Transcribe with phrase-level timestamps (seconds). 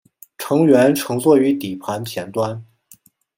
[0.39, 2.65] 乘员乘坐于底盘前端。